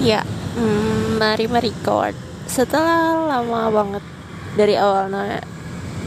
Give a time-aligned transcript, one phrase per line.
[0.00, 0.24] Ya,
[0.56, 2.16] mm, mari merecord.
[2.48, 4.04] Setelah lama banget
[4.56, 5.44] dari awalnya,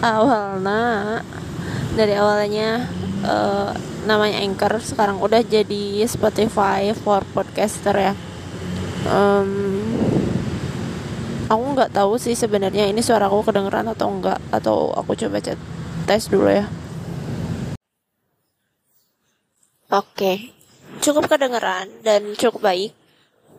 [0.01, 1.21] awalnya
[1.94, 2.90] dari awalnya
[3.21, 3.70] uh,
[4.10, 8.18] namanya Anchor, sekarang udah jadi Spotify for podcaster ya.
[9.05, 9.77] Um,
[11.46, 15.62] aku nggak tahu sih sebenarnya ini suara aku kedengeran atau enggak atau aku coba chat
[16.10, 16.66] tes dulu ya.
[19.94, 20.38] Oke, okay.
[20.98, 23.02] cukup kedengeran dan cukup baik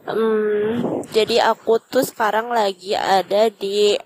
[0.04, 3.96] Hmm, jadi aku tuh sekarang lagi ada di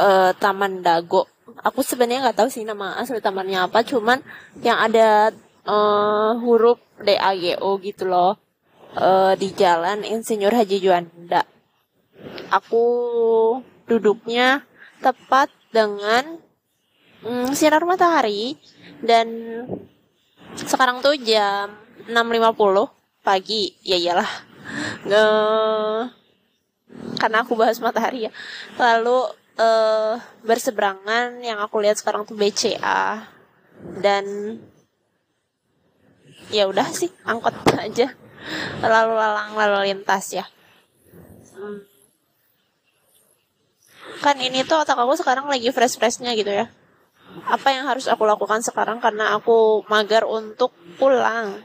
[0.00, 1.28] uh, Taman Dago.
[1.60, 4.24] Aku sebenarnya nggak tahu sih nama asli tamannya apa, cuman
[4.64, 5.36] yang ada
[5.68, 8.40] uh, huruf D A G O gitu loh
[8.96, 11.44] uh, di Jalan Insinyur Haji Juanda.
[12.48, 12.84] Aku
[13.84, 14.64] duduknya
[15.04, 16.40] tepat dengan
[17.20, 18.56] um, sinar matahari
[19.04, 19.28] dan
[20.56, 21.76] sekarang tuh jam
[22.08, 22.16] 6.50
[23.20, 23.76] pagi.
[23.84, 24.53] Ya iyalah
[25.04, 25.26] nge
[27.18, 28.32] karena aku bahas matahari ya.
[28.76, 33.24] Lalu uh, berseberangan yang aku lihat sekarang tuh BCA
[34.00, 34.24] dan
[36.52, 38.12] ya udah sih angkot aja.
[38.84, 40.44] Lalu lalang lalu lintas ya.
[41.54, 41.80] Hmm.
[44.20, 46.68] kan ini tuh otak aku sekarang lagi fresh freshnya gitu ya.
[47.48, 51.60] Apa yang harus aku lakukan sekarang karena aku mager untuk pulang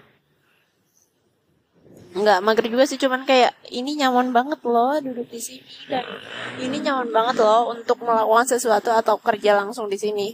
[2.09, 6.01] nggak mager juga sih cuman kayak ini nyaman banget loh duduk di sini dan
[6.57, 10.27] ini nyaman banget loh untuk melakukan sesuatu atau kerja langsung di sini.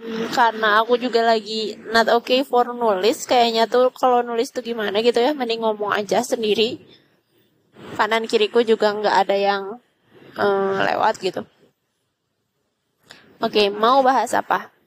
[0.00, 5.04] Hmm, karena aku juga lagi not okay for nulis kayaknya tuh kalau nulis tuh gimana
[5.04, 6.80] gitu ya mending ngomong aja sendiri.
[8.00, 9.62] Kanan kiriku juga nggak ada yang
[10.40, 11.44] um, lewat gitu.
[13.44, 14.79] Oke mau bahas apa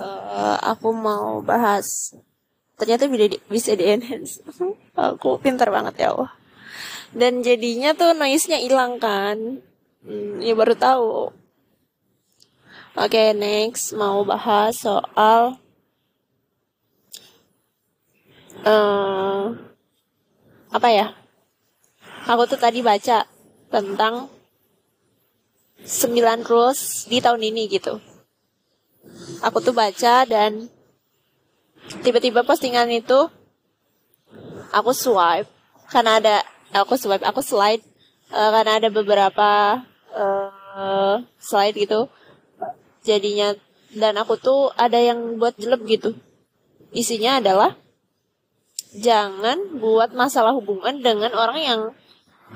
[0.00, 2.14] uh, aku mau bahas.
[2.78, 4.38] Ternyata bisa di, bisa di enhance.
[4.94, 6.30] Aku pintar banget ya Allah.
[7.10, 9.62] Dan jadinya tuh noise-nya hilang kan.
[10.06, 11.10] Hmm, ya baru tahu.
[12.98, 13.94] Oke okay, next.
[13.98, 15.58] Mau bahas soal
[18.62, 19.54] uh,
[20.70, 21.06] apa ya?
[22.28, 23.26] Aku tuh tadi baca
[23.72, 24.28] tentang
[25.82, 28.17] 9 rules di tahun ini gitu
[29.42, 30.66] aku tuh baca dan
[32.04, 33.28] tiba-tiba postingan itu
[34.74, 35.48] aku swipe
[35.88, 36.36] karena ada
[36.76, 37.80] aku swipe aku slide
[38.32, 39.80] uh, karena ada beberapa
[40.12, 42.08] uh, slide gitu
[43.02, 43.56] jadinya.
[43.88, 46.12] Dan aku tuh ada yang buat jelek gitu.
[46.92, 47.72] Isinya adalah
[48.92, 51.80] jangan buat masalah hubungan dengan orang yang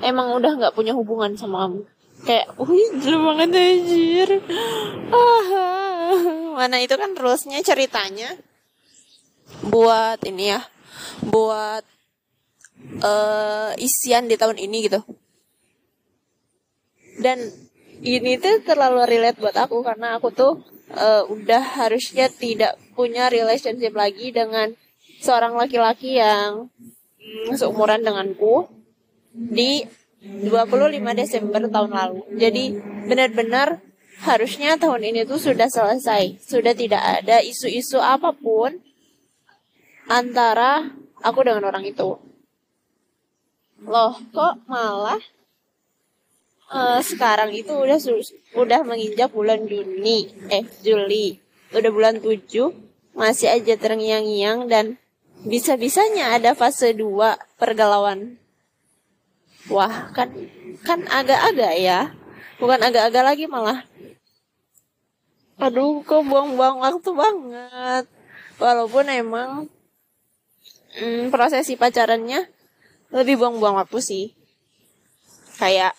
[0.01, 1.81] emang udah nggak punya hubungan sama kamu
[2.23, 4.29] kayak wih jelek banget anjir.
[5.11, 6.15] Ah
[6.53, 8.37] mana itu kan rulesnya ceritanya
[9.67, 10.61] buat ini ya
[11.27, 11.83] buat
[13.03, 15.01] uh, isian di tahun ini gitu.
[17.19, 17.45] Dan
[18.03, 20.53] ini tuh terlalu relate buat aku karena aku tuh
[20.91, 24.75] uh, udah harusnya tidak punya relationship lagi dengan
[25.23, 26.67] seorang laki-laki yang
[27.21, 28.67] mm, seumuran denganku
[29.31, 29.87] di
[30.23, 32.23] 25 Desember tahun lalu.
[32.39, 32.79] Jadi
[33.11, 33.83] benar-benar
[34.23, 36.39] harusnya tahun ini tuh sudah selesai.
[36.39, 38.79] Sudah tidak ada isu-isu apa pun
[40.07, 42.15] antara aku dengan orang itu.
[43.83, 45.19] Loh, kok malah
[46.71, 47.99] uh, sekarang itu udah
[48.55, 51.43] udah menginjak bulan Juni, eh Juli.
[51.75, 52.47] Udah bulan 7
[53.13, 54.95] masih aja terngiang-ngiang dan
[55.43, 58.42] bisa-bisanya ada fase 2 pergalauan.
[59.71, 60.27] Wah, kan
[60.83, 62.11] kan agak-agak ya.
[62.59, 63.87] Bukan agak-agak lagi malah.
[65.61, 68.05] Aduh kok buang-buang waktu banget.
[68.59, 69.49] Walaupun emang
[70.99, 72.51] hmm, prosesi pacarannya
[73.15, 74.25] lebih buang-buang waktu sih.
[75.55, 75.95] Kayak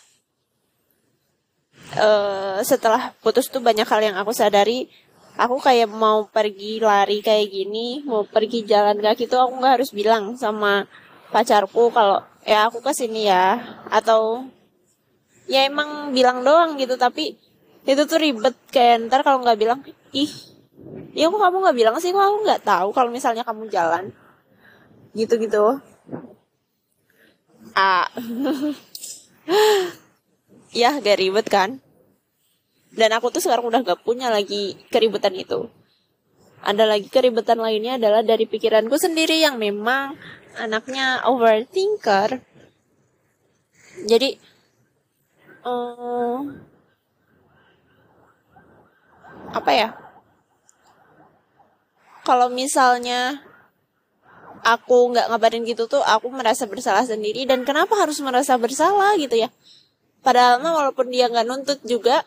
[1.97, 4.93] uh, setelah putus tuh banyak hal yang aku sadari.
[5.35, 9.91] Aku kayak mau pergi lari kayak gini mau pergi jalan kaki tuh aku nggak harus
[9.91, 10.87] bilang sama
[11.35, 13.59] pacarku kalau ya aku ke sini ya.
[13.91, 14.47] Atau
[15.51, 17.35] ya emang bilang doang gitu tapi
[17.83, 18.55] itu tuh ribet.
[18.71, 19.83] Kayak ntar kalau nggak bilang
[20.15, 20.31] ih
[21.19, 22.15] ya kok kamu nggak bilang sih?
[22.15, 24.15] Kok aku nggak tahu kalau misalnya kamu jalan?
[25.19, 25.83] Gitu gitu
[27.75, 28.07] ah
[30.81, 31.83] ya gak ribet kan?
[32.95, 35.67] Dan aku tuh sekarang udah gak punya lagi keribetan itu
[36.65, 40.17] ada lagi keribetan lainnya adalah dari pikiranku sendiri yang memang
[40.57, 42.41] anaknya overthinker.
[44.09, 44.41] Jadi
[45.61, 46.57] um,
[49.53, 49.89] apa ya?
[52.25, 53.45] Kalau misalnya
[54.65, 57.45] aku nggak ngabarin gitu tuh aku merasa bersalah sendiri.
[57.45, 59.53] Dan kenapa harus merasa bersalah gitu ya?
[60.25, 62.25] Padahal mah walaupun dia nggak nuntut juga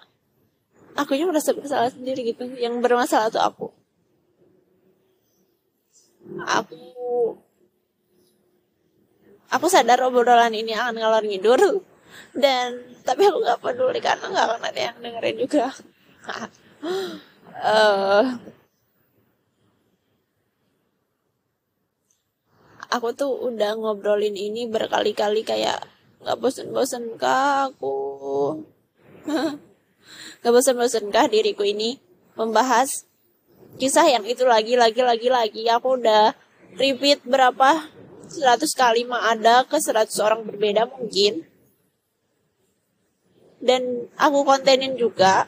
[0.94, 2.46] aku juga merasa bersalah sendiri gitu.
[2.54, 3.77] Yang bermasalah tuh aku
[6.44, 6.82] aku
[9.48, 11.62] aku sadar obrolan ini akan ngalor ngidur
[12.36, 15.72] dan tapi aku nggak peduli karena nggak akan ada yang dengerin juga.
[17.58, 18.36] Uh,
[22.96, 25.88] aku tuh udah ngobrolin ini berkali-kali kayak
[26.24, 27.96] nggak bosen-bosen kah aku?
[30.40, 32.00] Nggak bosen-bosen kah diriku ini?
[32.40, 33.07] Membahas
[33.78, 35.64] kisah yang itu lagi lagi lagi lagi.
[35.70, 36.34] Aku udah
[36.76, 37.94] repeat berapa?
[38.28, 41.48] 100 kali mah ada ke 100 orang berbeda mungkin.
[43.64, 45.48] Dan aku kontenin juga.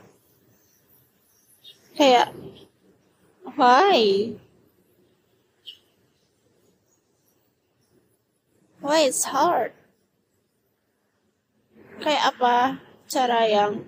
[2.00, 2.32] Kayak
[3.44, 4.32] why?
[8.80, 9.76] Why it's hard?
[12.00, 12.80] Kayak apa
[13.12, 13.84] cara yang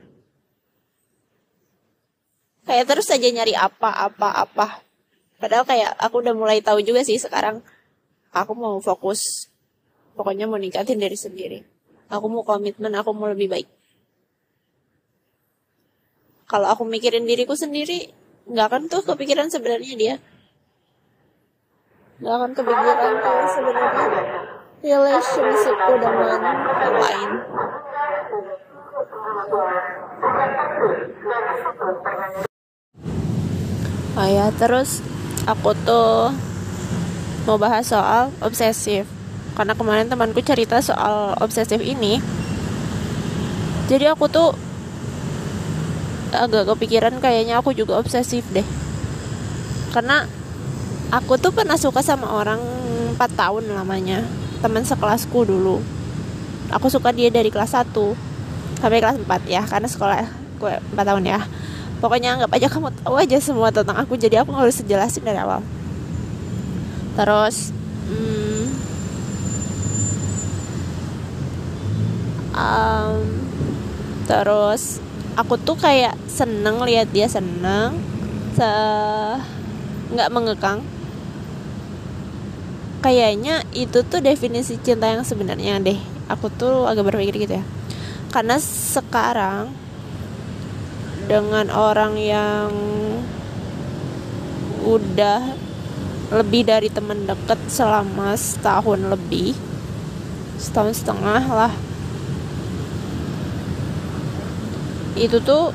[2.71, 4.79] kayak terus saja nyari apa apa apa.
[5.35, 7.59] Padahal kayak aku udah mulai tahu juga sih sekarang
[8.31, 9.51] aku mau fokus
[10.15, 11.67] pokoknya mau ningkatin dari sendiri.
[12.07, 13.67] Aku mau komitmen aku mau lebih baik.
[16.47, 18.07] Kalau aku mikirin diriku sendiri
[18.47, 20.15] nggak akan tuh kepikiran sebenarnya dia.
[22.23, 24.07] Nggak akan kepikiran kalau sebenarnya
[24.79, 26.39] relationshipku dengan
[26.79, 27.31] yang lain
[34.11, 34.99] Oh ya, terus
[35.47, 36.35] aku tuh
[37.47, 39.07] mau bahas soal obsesif.
[39.55, 42.19] Karena kemarin temanku cerita soal obsesif ini.
[43.87, 44.51] Jadi aku tuh
[46.35, 48.67] agak kepikiran kayaknya aku juga obsesif deh.
[49.95, 50.27] Karena
[51.11, 52.59] aku tuh pernah suka sama orang
[53.15, 54.27] 4 tahun lamanya.
[54.59, 55.79] Teman sekelasku dulu.
[56.75, 57.95] Aku suka dia dari kelas 1
[58.75, 59.63] sampai kelas 4 ya.
[59.63, 60.19] Karena sekolah
[60.59, 61.39] gue 4 tahun ya
[62.01, 65.61] pokoknya anggap aja kamu tahu aja semua tentang aku jadi aku harus jelasin dari awal.
[67.13, 67.69] Terus
[68.09, 68.63] hmm,
[72.57, 73.21] um,
[74.25, 74.97] terus
[75.37, 77.95] aku tuh kayak seneng lihat dia seneng
[78.57, 78.71] se
[80.11, 80.81] nggak mengekang.
[83.01, 85.97] Kayaknya itu tuh definisi cinta yang sebenarnya deh.
[86.29, 87.65] Aku tuh agak berpikir gitu ya.
[88.29, 89.73] Karena sekarang
[91.31, 92.67] dengan orang yang
[94.83, 95.55] udah
[96.35, 99.55] lebih dari teman deket selama setahun lebih.
[100.59, 101.71] Setahun setengah lah.
[105.15, 105.71] Itu tuh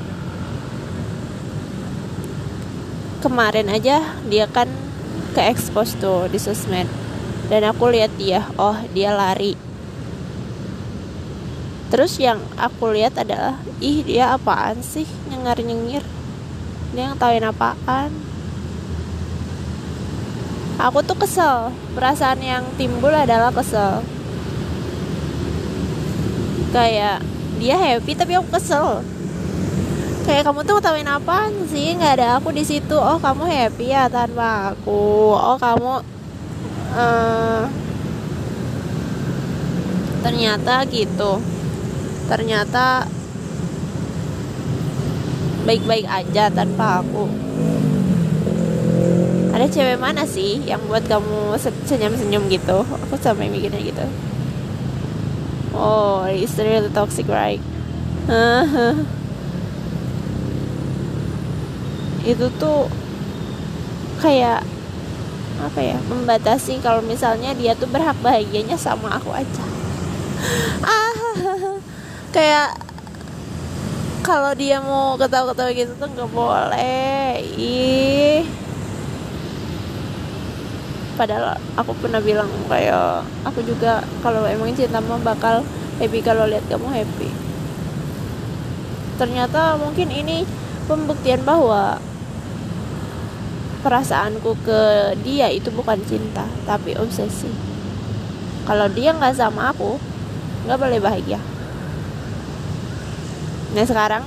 [3.25, 4.69] kemarin aja dia kan
[5.32, 6.85] ke expose tuh di sosmed.
[7.49, 9.66] Dan aku lihat dia oh dia lari
[11.87, 15.06] terus yang aku lihat adalah ih dia apaan sih?
[15.31, 16.03] Nyengar nyengir
[16.97, 18.11] dia yang tauin apaan?
[20.77, 21.73] Aku tuh kesel.
[21.97, 24.05] Perasaan yang timbul adalah kesel.
[26.73, 27.25] Kayak
[27.56, 29.00] dia happy tapi aku kesel.
[30.29, 31.97] Kayak kamu tuh ngetawain apaan sih?
[31.97, 32.97] Nggak ada aku di situ.
[32.97, 35.33] Oh kamu happy ya tanpa aku.
[35.33, 36.05] Oh kamu
[36.93, 37.64] uh,
[40.21, 41.38] ternyata gitu
[42.26, 43.06] ternyata
[45.66, 47.26] baik-baik aja tanpa aku.
[49.50, 52.87] Ada cewek mana sih yang buat kamu senyum-senyum gitu?
[52.87, 54.06] Aku sampai mikirnya gitu.
[55.75, 57.61] Oh it's really toxic right?
[62.30, 62.90] Itu tuh
[64.23, 64.62] kayak
[65.56, 69.64] apa ya membatasi kalau misalnya dia tuh berhak bahagianya sama aku aja.
[70.85, 71.25] Ah
[72.37, 72.76] kayak
[74.21, 77.40] kalau dia mau ketawa-ketawa gitu tuh nggak boleh.
[77.57, 78.45] Ih.
[81.16, 85.64] Padahal aku pernah bilang kayak aku juga kalau emang cinta mah bakal
[85.97, 87.33] happy kalau lihat kamu happy.
[89.16, 90.45] Ternyata mungkin ini
[90.85, 91.97] pembuktian bahwa
[93.81, 94.81] perasaanku ke
[95.25, 97.49] dia itu bukan cinta tapi obsesi.
[98.69, 99.97] Kalau dia nggak sama aku
[100.69, 101.56] nggak boleh bahagia
[103.76, 104.25] nah sekarang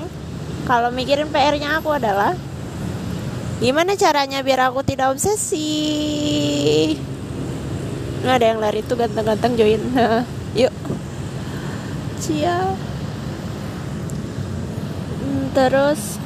[0.69, 2.37] kalau mikirin PR-nya aku adalah
[3.57, 6.93] gimana caranya biar aku tidak obsesi?
[8.21, 9.81] Nggak ada yang lari tuh ganteng-ganteng join.
[10.61, 10.69] Yuk.
[12.21, 12.77] Cia
[15.17, 16.21] hmm, terus?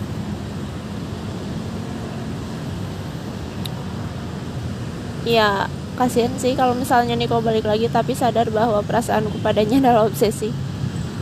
[5.24, 10.52] Ya kasihan sih kalau misalnya Niko balik lagi tapi sadar bahwa perasaanku padanya adalah obsesi.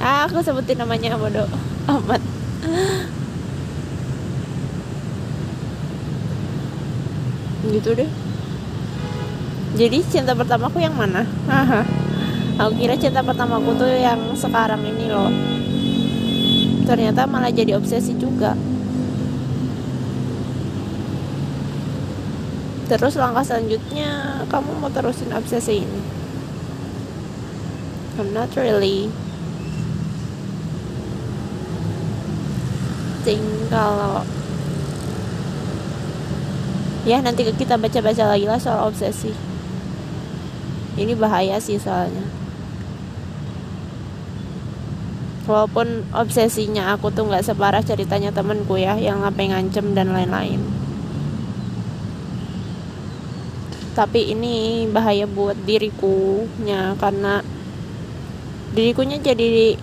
[0.02, 2.22] Ah aku sebutin namanya bodoh amat
[7.72, 8.10] gitu deh.
[9.80, 11.24] Jadi cinta pertamaku yang mana?
[12.60, 15.32] Aku kira cinta pertamaku tuh yang sekarang ini loh.
[16.84, 18.58] Ternyata malah jadi obsesi juga.
[22.92, 26.02] Terus langkah selanjutnya kamu mau terusin obsesi ini?
[28.20, 29.08] I'm not really
[33.22, 34.26] think kalau
[37.06, 39.34] ya nanti kita baca-baca lagi lah soal obsesi.
[40.98, 42.26] Ini bahaya sih soalnya.
[45.50, 50.62] Walaupun obsesinya aku tuh nggak separah ceritanya temenku ya yang sampai ngancem dan lain-lain.
[53.92, 57.44] Tapi ini bahaya buat dirikunya karena
[58.72, 59.76] dirikunya jadi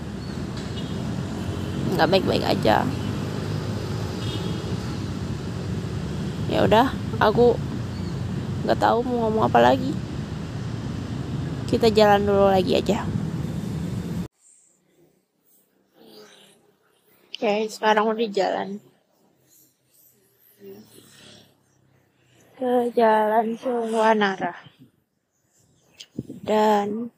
[1.98, 2.88] nggak baik-baik aja
[6.48, 6.88] ya udah
[7.20, 7.52] aku
[8.64, 9.92] nggak tahu mau ngomong apa lagi.
[11.68, 13.04] Kita jalan dulu lagi aja.
[17.28, 18.68] Oke sekarang udah jalan.
[22.58, 24.56] Ke jalan Suwanara
[26.42, 27.12] dan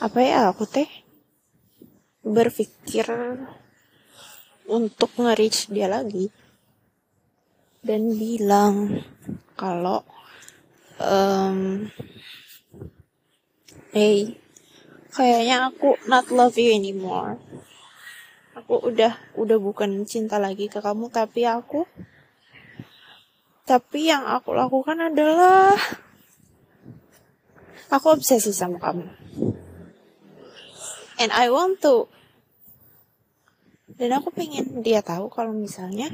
[0.00, 0.88] apa ya aku teh?
[2.24, 3.04] Berpikir
[4.64, 6.32] untuk nge-reach dia lagi
[7.84, 9.04] dan bilang
[9.54, 10.02] kalau
[10.98, 11.86] um,
[13.92, 14.40] hey
[15.12, 17.38] kayaknya aku not love you anymore
[18.56, 21.84] aku udah udah bukan cinta lagi ke kamu tapi aku
[23.64, 25.72] tapi yang aku lakukan adalah
[27.88, 29.08] aku obsesi sama kamu.
[31.16, 32.12] And I want to.
[33.94, 36.10] Dan aku pengen dia tahu kalau misalnya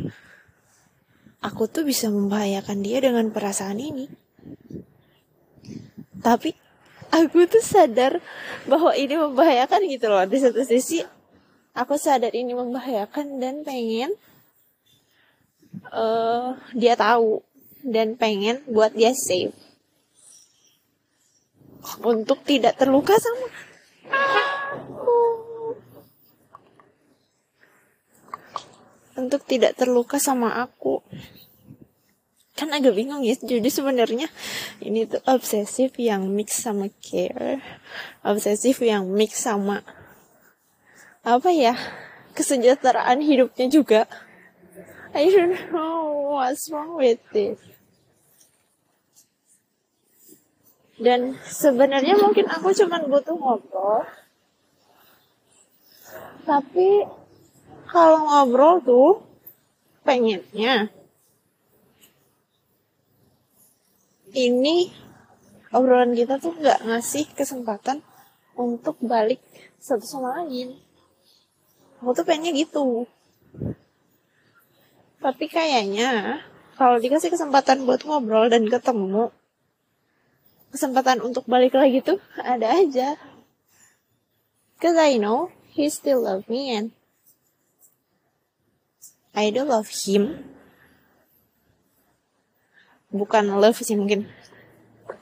[1.40, 4.06] aku tuh bisa membahayakan dia dengan perasaan ini.
[6.20, 6.52] Tapi
[7.08, 8.20] aku tuh sadar
[8.68, 10.24] bahwa ini membahayakan gitu loh.
[10.28, 11.00] Di satu sisi
[11.72, 14.12] aku sadar ini membahayakan dan pengen
[15.90, 17.40] uh, dia tahu
[17.80, 19.56] dan pengen buat dia safe
[22.04, 23.48] untuk tidak terluka sama
[29.20, 31.04] untuk tidak terluka sama aku
[32.56, 34.28] kan agak bingung ya jadi sebenarnya
[34.84, 37.60] ini tuh obsesif yang mix sama care
[38.24, 39.80] obsesif yang mix sama
[41.24, 41.76] apa ya
[42.36, 44.08] kesejahteraan hidupnya juga
[45.10, 47.58] I don't know what's wrong with this.
[51.00, 54.06] Dan sebenarnya mungkin aku cuma butuh ngobrol.
[56.46, 57.02] Tapi
[57.90, 59.10] kalau ngobrol tuh
[60.06, 60.88] pengennya
[64.30, 64.94] ini
[65.74, 68.02] obrolan kita tuh nggak ngasih kesempatan
[68.54, 69.42] untuk balik
[69.80, 70.76] satu sama lain.
[72.00, 73.06] Aku tuh pengennya gitu.
[75.20, 76.40] Tapi kayaknya
[76.80, 79.28] kalau dikasih kesempatan buat ngobrol dan ketemu,
[80.72, 83.20] kesempatan untuk balik lagi tuh ada aja.
[84.80, 86.96] Cause I know he still love me and
[89.40, 90.44] I do love him.
[93.08, 94.28] Bukan love sih mungkin.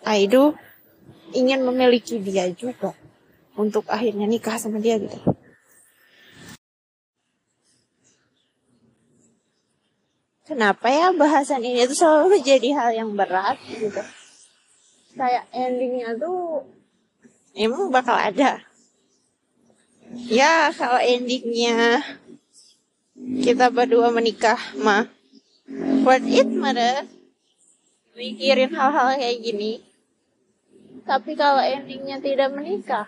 [0.03, 0.59] I do
[1.31, 2.99] ingin memiliki dia juga
[3.55, 5.17] untuk akhirnya nikah sama dia gitu.
[10.49, 14.01] kenapa ya bahasan ini tuh selalu jadi hal yang berat gitu
[15.13, 16.65] kayak endingnya tuh
[17.53, 18.65] emang bakal ada
[20.17, 22.01] ya kalau endingnya
[23.19, 25.11] kita berdua menikah mah
[26.07, 27.03] worth it mother
[28.19, 29.73] mikirin hal-hal kayak gini?
[31.07, 33.07] Tapi kalau endingnya tidak menikah?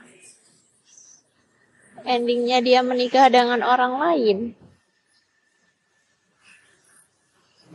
[2.06, 4.38] Endingnya dia menikah dengan orang lain.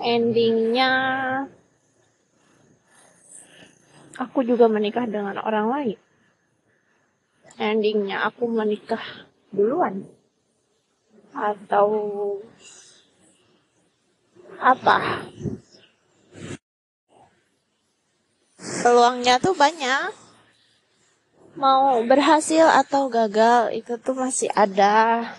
[0.02, 0.92] Endingnya
[4.18, 6.00] aku juga menikah dengan orang lain.
[7.56, 9.04] Endingnya aku menikah
[9.54, 10.15] duluan
[11.36, 11.88] atau
[14.56, 15.28] apa?
[18.56, 20.16] Peluangnya tuh banyak.
[21.56, 25.32] Mau berhasil atau gagal itu tuh masih ada.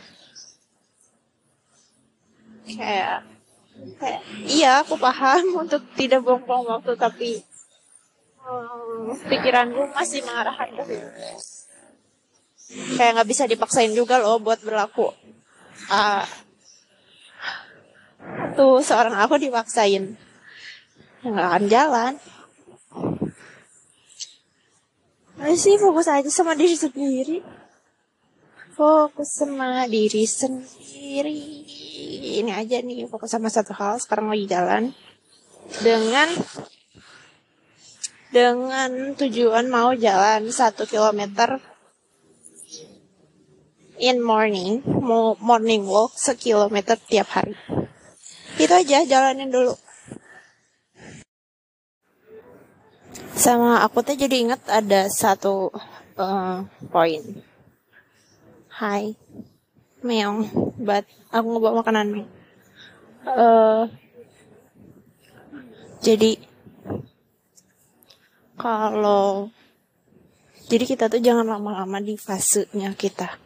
[2.68, 3.24] Kayak
[4.00, 7.30] kayak iya aku paham untuk tidak buang-buang waktu tapi
[8.46, 10.70] Hmm, pikiranku masih mengarahkan
[12.94, 15.10] kayak nggak bisa dipaksain juga loh buat berlaku
[15.90, 16.25] uh,
[18.56, 20.16] tuh seorang aku dipaksain.
[21.26, 22.14] Nggak akan jalan
[25.37, 27.38] masih fokus aja sama diri sendiri.
[28.73, 31.64] Fokus sama diri sendiri.
[32.40, 34.83] Ini aja nih fokus sama satu hal sekarang lagi jalan.
[35.80, 36.28] Dengan
[38.33, 41.61] dengan tujuan mau jalan satu kilometer
[43.96, 47.56] in morning, mau morning walk sekilometer tiap hari.
[48.56, 49.76] Itu aja, jalanin dulu.
[53.36, 55.68] Sama aku tuh jadi inget ada satu
[56.16, 57.22] uh, poin.
[58.72, 59.16] Hai,
[60.04, 60.48] meong,
[60.80, 62.28] but aku ngebawa makanan.
[63.24, 63.88] Uh,
[66.00, 66.40] jadi
[68.56, 69.52] kalau
[70.66, 73.45] jadi kita tuh jangan lama-lama di fasenya kita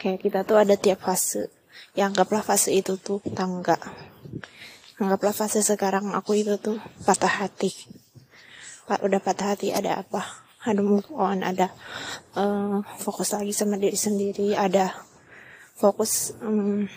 [0.00, 1.52] kayak kita tuh ada tiap fase.
[1.92, 3.76] Ya anggaplah fase itu tuh tangga.
[4.96, 7.68] Anggaplah fase sekarang aku itu tuh patah hati.
[8.88, 10.24] Pak udah patah hati ada apa?
[10.64, 11.44] Ada move on.
[11.44, 11.68] Ada
[12.40, 14.56] uh, fokus lagi sama diri sendiri.
[14.56, 14.96] Ada
[15.76, 16.88] fokus um,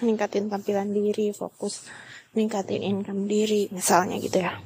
[0.00, 1.36] ningkatin tampilan diri.
[1.36, 1.84] Fokus
[2.32, 4.56] ningkatin income diri misalnya gitu ya.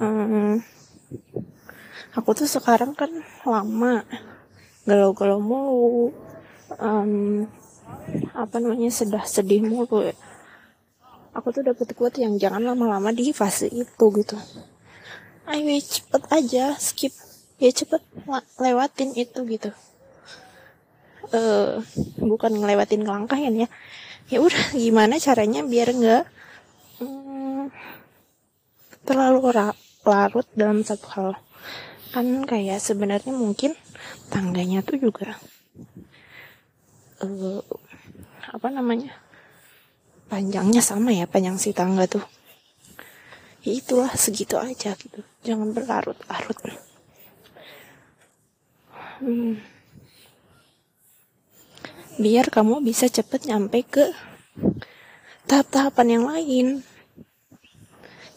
[0.00, 0.60] Um,
[2.16, 3.12] aku tuh sekarang kan
[3.44, 4.02] lama
[4.84, 6.12] galau-galau mulu
[6.76, 7.44] um,
[8.36, 10.16] apa namanya sedih sedih mulu ya.
[11.34, 14.38] Aku tuh dapet quote yang jangan lama-lama di fase itu gitu.
[15.50, 17.12] Ayo cepet aja skip.
[17.58, 18.02] Ya cepet
[18.60, 19.70] lewatin itu gitu.
[21.34, 21.82] Uh,
[22.20, 23.68] bukan ngelewatin kelangkahan ya
[24.28, 26.24] ya udah gimana caranya biar nggak
[27.00, 27.72] um,
[29.04, 29.52] terlalu
[30.04, 31.30] larut dalam satu hal?
[32.14, 33.74] Kan kayak sebenarnya mungkin
[34.32, 35.36] tangganya tuh juga
[37.24, 37.62] uh,
[38.52, 39.12] apa namanya?
[40.28, 42.24] Panjangnya sama ya panjang si tangga tuh.
[43.64, 45.24] Ya itulah segitu aja gitu.
[45.44, 46.58] Jangan berlarut-larut.
[49.24, 49.62] Hmm.
[52.14, 54.10] biar kamu bisa cepet nyampe ke
[55.50, 56.66] tahap-tahapan yang lain.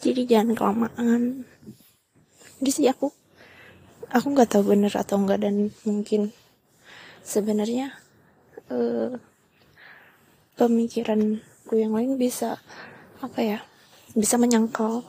[0.02, 1.46] Jadi jangan kelamaan.
[2.62, 3.14] Jadi aku
[4.12, 6.32] aku nggak tahu bener atau enggak dan mungkin
[7.28, 7.92] sebenarnya
[8.72, 9.20] uh,
[10.56, 12.60] pemikiranku yang lain bisa
[13.20, 13.60] apa ya
[14.16, 15.04] bisa menyangkal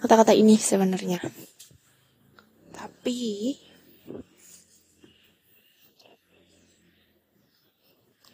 [0.00, 1.20] kata-kata ini sebenarnya.
[2.72, 3.54] Tapi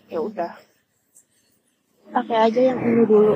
[0.06, 0.54] ya udah.
[2.06, 3.34] Pakai aja yang ini dulu.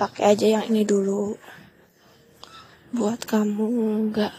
[0.00, 1.36] Pakai aja yang ini dulu
[2.88, 3.66] buat kamu
[4.08, 4.34] nggak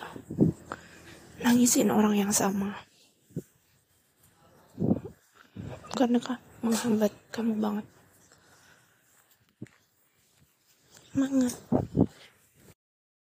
[1.45, 2.73] nangisin orang yang sama.
[5.93, 7.85] Karena kan menghambat kamu banget.
[11.09, 11.55] Semangat